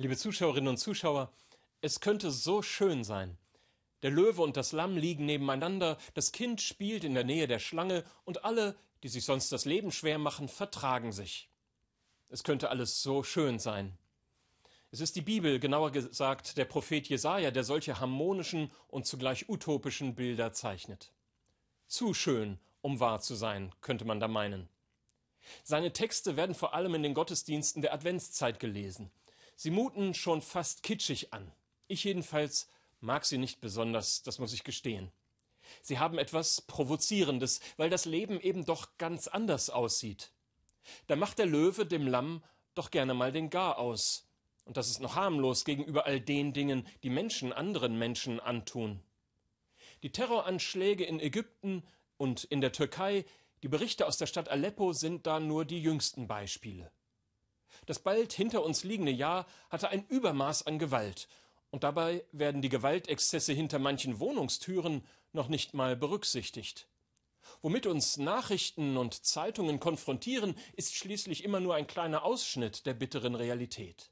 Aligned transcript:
Liebe 0.00 0.16
Zuschauerinnen 0.16 0.68
und 0.68 0.78
Zuschauer, 0.78 1.30
es 1.82 2.00
könnte 2.00 2.30
so 2.30 2.62
schön 2.62 3.04
sein. 3.04 3.36
Der 4.00 4.10
Löwe 4.10 4.40
und 4.40 4.56
das 4.56 4.72
Lamm 4.72 4.96
liegen 4.96 5.26
nebeneinander, 5.26 5.98
das 6.14 6.32
Kind 6.32 6.62
spielt 6.62 7.04
in 7.04 7.12
der 7.12 7.24
Nähe 7.24 7.46
der 7.46 7.58
Schlange 7.58 8.02
und 8.24 8.42
alle, 8.42 8.76
die 9.02 9.08
sich 9.08 9.26
sonst 9.26 9.52
das 9.52 9.66
Leben 9.66 9.92
schwer 9.92 10.16
machen, 10.18 10.48
vertragen 10.48 11.12
sich. 11.12 11.50
Es 12.30 12.44
könnte 12.44 12.70
alles 12.70 13.02
so 13.02 13.22
schön 13.22 13.58
sein. 13.58 13.98
Es 14.90 15.00
ist 15.00 15.16
die 15.16 15.20
Bibel, 15.20 15.60
genauer 15.60 15.92
gesagt 15.92 16.56
der 16.56 16.64
Prophet 16.64 17.06
Jesaja, 17.06 17.50
der 17.50 17.64
solche 17.64 18.00
harmonischen 18.00 18.70
und 18.88 19.04
zugleich 19.04 19.50
utopischen 19.50 20.14
Bilder 20.14 20.54
zeichnet. 20.54 21.12
Zu 21.88 22.14
schön, 22.14 22.58
um 22.80 23.00
wahr 23.00 23.20
zu 23.20 23.34
sein, 23.34 23.70
könnte 23.82 24.06
man 24.06 24.18
da 24.18 24.28
meinen. 24.28 24.70
Seine 25.62 25.92
Texte 25.92 26.38
werden 26.38 26.54
vor 26.54 26.72
allem 26.72 26.94
in 26.94 27.02
den 27.02 27.12
Gottesdiensten 27.12 27.82
der 27.82 27.92
Adventszeit 27.92 28.60
gelesen. 28.60 29.10
Sie 29.62 29.70
muten 29.70 30.14
schon 30.14 30.40
fast 30.40 30.82
kitschig 30.82 31.34
an. 31.34 31.52
Ich 31.86 32.04
jedenfalls 32.04 32.70
mag 33.00 33.26
sie 33.26 33.36
nicht 33.36 33.60
besonders, 33.60 34.22
das 34.22 34.38
muss 34.38 34.54
ich 34.54 34.64
gestehen. 34.64 35.12
Sie 35.82 35.98
haben 35.98 36.16
etwas 36.16 36.62
Provozierendes, 36.62 37.60
weil 37.76 37.90
das 37.90 38.06
Leben 38.06 38.40
eben 38.40 38.64
doch 38.64 38.96
ganz 38.96 39.28
anders 39.28 39.68
aussieht. 39.68 40.32
Da 41.08 41.16
macht 41.16 41.38
der 41.38 41.44
Löwe 41.44 41.84
dem 41.84 42.06
Lamm 42.06 42.42
doch 42.74 42.90
gerne 42.90 43.12
mal 43.12 43.32
den 43.32 43.50
Gar 43.50 43.76
aus. 43.76 44.26
Und 44.64 44.78
das 44.78 44.88
ist 44.88 45.00
noch 45.00 45.14
harmlos 45.14 45.66
gegenüber 45.66 46.06
all 46.06 46.22
den 46.22 46.54
Dingen, 46.54 46.86
die 47.02 47.10
Menschen 47.10 47.52
anderen 47.52 47.98
Menschen 47.98 48.40
antun. 48.40 49.02
Die 50.02 50.10
Terroranschläge 50.10 51.04
in 51.04 51.20
Ägypten 51.20 51.82
und 52.16 52.44
in 52.44 52.62
der 52.62 52.72
Türkei, 52.72 53.26
die 53.62 53.68
Berichte 53.68 54.06
aus 54.06 54.16
der 54.16 54.26
Stadt 54.26 54.48
Aleppo 54.48 54.94
sind 54.94 55.26
da 55.26 55.38
nur 55.38 55.66
die 55.66 55.82
jüngsten 55.82 56.28
Beispiele. 56.28 56.90
Das 57.86 57.98
bald 57.98 58.32
hinter 58.32 58.64
uns 58.64 58.84
liegende 58.84 59.12
Jahr 59.12 59.46
hatte 59.70 59.88
ein 59.88 60.06
Übermaß 60.06 60.66
an 60.66 60.78
Gewalt, 60.78 61.28
und 61.70 61.84
dabei 61.84 62.24
werden 62.32 62.62
die 62.62 62.68
Gewaltexzesse 62.68 63.52
hinter 63.52 63.78
manchen 63.78 64.18
Wohnungstüren 64.18 65.04
noch 65.32 65.48
nicht 65.48 65.74
mal 65.74 65.96
berücksichtigt. 65.96 66.88
Womit 67.62 67.86
uns 67.86 68.16
Nachrichten 68.16 68.96
und 68.96 69.24
Zeitungen 69.24 69.80
konfrontieren, 69.80 70.54
ist 70.74 70.94
schließlich 70.94 71.44
immer 71.44 71.60
nur 71.60 71.74
ein 71.74 71.86
kleiner 71.86 72.24
Ausschnitt 72.24 72.86
der 72.86 72.94
bitteren 72.94 73.34
Realität. 73.34 74.10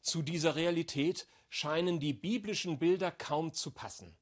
Zu 0.00 0.22
dieser 0.22 0.56
Realität 0.56 1.26
scheinen 1.48 2.00
die 2.00 2.12
biblischen 2.12 2.78
Bilder 2.78 3.10
kaum 3.10 3.52
zu 3.52 3.70
passen. 3.70 4.16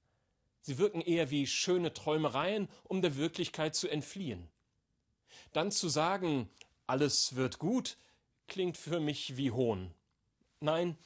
Sie 0.60 0.78
wirken 0.78 1.00
eher 1.00 1.30
wie 1.30 1.46
schöne 1.46 1.94
Träumereien, 1.94 2.68
um 2.84 3.00
der 3.00 3.16
Wirklichkeit 3.16 3.74
zu 3.74 3.88
entfliehen. 3.88 4.50
Dann 5.52 5.70
zu 5.70 5.88
sagen, 5.88 6.50
alles 6.86 7.36
wird 7.36 7.58
gut, 7.58 7.96
klingt 8.50 8.76
für 8.76 9.00
mich 9.00 9.38
wie 9.38 9.50
Hohn. 9.50 9.94
Nein, 10.60 10.98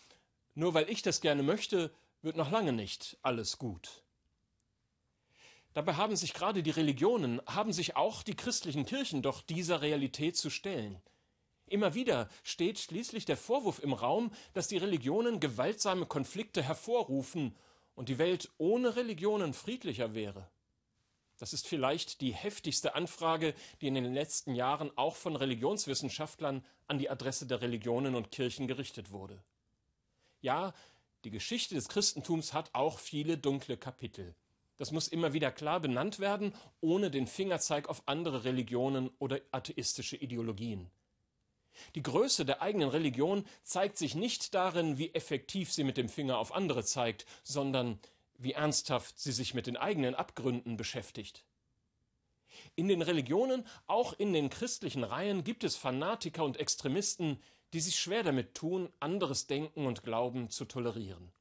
nur 0.54 0.74
weil 0.74 0.90
ich 0.90 1.02
das 1.02 1.20
gerne 1.20 1.44
möchte, 1.44 1.94
wird 2.22 2.36
noch 2.36 2.50
lange 2.50 2.72
nicht 2.72 3.16
alles 3.22 3.58
gut. 3.58 4.02
Dabei 5.74 5.94
haben 5.94 6.16
sich 6.16 6.34
gerade 6.34 6.62
die 6.62 6.70
Religionen, 6.70 7.40
haben 7.46 7.72
sich 7.72 7.96
auch 7.96 8.22
die 8.22 8.36
christlichen 8.36 8.86
Kirchen 8.86 9.22
doch 9.22 9.42
dieser 9.42 9.82
Realität 9.82 10.36
zu 10.36 10.50
stellen. 10.50 11.00
Immer 11.66 11.94
wieder 11.94 12.28
steht 12.42 12.78
schließlich 12.78 13.24
der 13.24 13.36
Vorwurf 13.36 13.80
im 13.82 13.92
Raum, 13.92 14.30
dass 14.52 14.68
die 14.68 14.76
Religionen 14.76 15.40
gewaltsame 15.40 16.06
Konflikte 16.06 16.62
hervorrufen 16.62 17.56
und 17.94 18.08
die 18.08 18.18
Welt 18.18 18.50
ohne 18.58 18.96
Religionen 18.96 19.52
friedlicher 19.52 20.14
wäre. 20.14 20.48
Das 21.38 21.52
ist 21.52 21.66
vielleicht 21.66 22.20
die 22.20 22.32
heftigste 22.32 22.94
Anfrage, 22.94 23.54
die 23.80 23.88
in 23.88 23.94
den 23.94 24.14
letzten 24.14 24.54
Jahren 24.54 24.96
auch 24.96 25.16
von 25.16 25.36
Religionswissenschaftlern 25.36 26.64
an 26.86 26.98
die 26.98 27.10
Adresse 27.10 27.46
der 27.46 27.60
Religionen 27.60 28.14
und 28.14 28.30
Kirchen 28.30 28.68
gerichtet 28.68 29.10
wurde. 29.10 29.42
Ja, 30.40 30.74
die 31.24 31.30
Geschichte 31.30 31.74
des 31.74 31.88
Christentums 31.88 32.52
hat 32.52 32.70
auch 32.74 32.98
viele 32.98 33.38
dunkle 33.38 33.76
Kapitel. 33.76 34.34
Das 34.76 34.90
muss 34.90 35.08
immer 35.08 35.32
wieder 35.32 35.50
klar 35.50 35.80
benannt 35.80 36.18
werden, 36.18 36.54
ohne 36.80 37.10
den 37.10 37.26
Fingerzeig 37.26 37.88
auf 37.88 38.02
andere 38.06 38.44
Religionen 38.44 39.10
oder 39.18 39.40
atheistische 39.52 40.16
Ideologien. 40.16 40.90
Die 41.94 42.02
Größe 42.02 42.44
der 42.44 42.62
eigenen 42.62 42.88
Religion 42.88 43.44
zeigt 43.62 43.98
sich 43.98 44.14
nicht 44.14 44.54
darin, 44.54 44.98
wie 44.98 45.14
effektiv 45.14 45.72
sie 45.72 45.84
mit 45.84 45.96
dem 45.96 46.08
Finger 46.08 46.38
auf 46.38 46.54
andere 46.54 46.84
zeigt, 46.84 47.26
sondern 47.42 47.98
wie 48.38 48.52
ernsthaft 48.52 49.18
sie 49.18 49.32
sich 49.32 49.54
mit 49.54 49.66
den 49.66 49.76
eigenen 49.76 50.14
Abgründen 50.14 50.76
beschäftigt. 50.76 51.44
In 52.76 52.88
den 52.88 53.02
Religionen, 53.02 53.66
auch 53.86 54.12
in 54.12 54.32
den 54.32 54.50
christlichen 54.50 55.04
Reihen, 55.04 55.44
gibt 55.44 55.64
es 55.64 55.76
Fanatiker 55.76 56.44
und 56.44 56.58
Extremisten, 56.58 57.42
die 57.72 57.80
sich 57.80 57.98
schwer 57.98 58.22
damit 58.22 58.54
tun, 58.54 58.92
anderes 59.00 59.46
Denken 59.46 59.86
und 59.86 60.04
Glauben 60.04 60.50
zu 60.50 60.64
tolerieren. 60.64 61.32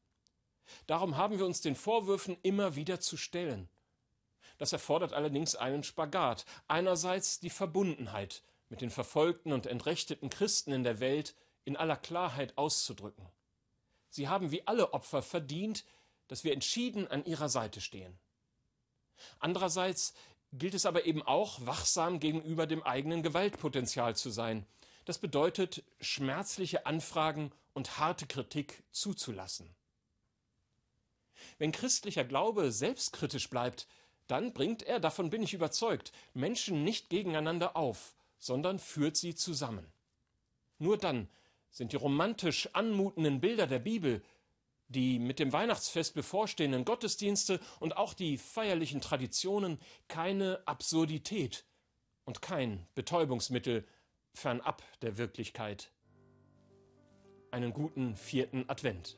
Darum 0.87 1.17
haben 1.17 1.37
wir 1.37 1.45
uns 1.45 1.61
den 1.61 1.75
Vorwürfen 1.75 2.37
immer 2.41 2.75
wieder 2.75 2.99
zu 2.99 3.17
stellen. 3.17 3.69
Das 4.57 4.73
erfordert 4.73 5.13
allerdings 5.13 5.55
einen 5.55 5.83
Spagat. 5.83 6.45
Einerseits 6.67 7.39
die 7.39 7.49
Verbundenheit 7.49 8.43
mit 8.69 8.81
den 8.81 8.89
verfolgten 8.89 9.51
und 9.53 9.67
entrechteten 9.67 10.29
Christen 10.29 10.71
in 10.71 10.83
der 10.83 10.99
Welt 10.99 11.35
in 11.65 11.77
aller 11.77 11.97
Klarheit 11.97 12.57
auszudrücken. 12.57 13.27
Sie 14.09 14.27
haben 14.27 14.51
wie 14.51 14.65
alle 14.67 14.93
Opfer 14.93 15.21
verdient, 15.21 15.85
dass 16.33 16.43
wir 16.43 16.53
entschieden 16.53 17.07
an 17.07 17.23
ihrer 17.25 17.47
Seite 17.47 17.79
stehen. 17.79 18.17
Andererseits 19.37 20.15
gilt 20.51 20.73
es 20.73 20.87
aber 20.87 21.05
eben 21.05 21.21
auch, 21.21 21.63
wachsam 21.63 22.19
gegenüber 22.19 22.65
dem 22.65 22.81
eigenen 22.81 23.21
Gewaltpotenzial 23.21 24.15
zu 24.15 24.31
sein. 24.31 24.65
Das 25.05 25.19
bedeutet, 25.19 25.83
schmerzliche 26.01 26.87
Anfragen 26.87 27.51
und 27.73 27.99
harte 27.99 28.25
Kritik 28.25 28.81
zuzulassen. 28.89 29.75
Wenn 31.59 31.71
christlicher 31.71 32.23
Glaube 32.23 32.71
selbstkritisch 32.71 33.47
bleibt, 33.51 33.87
dann 34.25 34.53
bringt 34.53 34.81
er, 34.81 34.99
davon 34.99 35.29
bin 35.29 35.43
ich 35.43 35.53
überzeugt, 35.53 36.11
Menschen 36.33 36.83
nicht 36.83 37.11
gegeneinander 37.11 37.77
auf, 37.77 38.15
sondern 38.39 38.79
führt 38.79 39.17
sie 39.17 39.35
zusammen. 39.35 39.85
Nur 40.79 40.97
dann 40.97 41.29
sind 41.69 41.91
die 41.91 41.97
romantisch 41.97 42.69
anmutenden 42.73 43.39
Bilder 43.39 43.67
der 43.67 43.77
Bibel, 43.77 44.23
die 44.93 45.19
mit 45.19 45.39
dem 45.39 45.51
Weihnachtsfest 45.51 46.13
bevorstehenden 46.13 46.85
Gottesdienste 46.85 47.59
und 47.79 47.97
auch 47.97 48.13
die 48.13 48.37
feierlichen 48.37 49.01
Traditionen 49.01 49.79
keine 50.07 50.61
Absurdität 50.65 51.65
und 52.23 52.41
kein 52.41 52.87
Betäubungsmittel 52.95 53.85
fernab 54.33 54.81
der 55.01 55.17
Wirklichkeit. 55.17 55.91
Einen 57.51 57.73
guten 57.73 58.15
vierten 58.15 58.69
Advent. 58.69 59.17